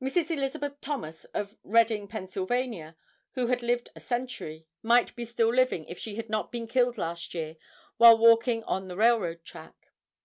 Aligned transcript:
Mrs. 0.00 0.30
Elizabeth 0.30 0.80
Thomas, 0.80 1.24
of 1.34 1.56
Reading, 1.64 2.06
Penn., 2.06 2.28
who 3.32 3.46
had 3.48 3.64
lived 3.64 3.88
a 3.96 4.00
century, 4.00 4.64
might 4.80 5.16
be 5.16 5.24
still 5.24 5.52
living 5.52 5.84
if 5.86 5.98
she 5.98 6.14
had 6.14 6.28
not 6.30 6.52
been 6.52 6.68
killed 6.68 6.96
last 6.98 7.34
year, 7.34 7.56
while 7.96 8.16
walking 8.16 8.62
on 8.62 8.86
the 8.86 8.96
railroad 8.96 9.44
track. 9.44 9.90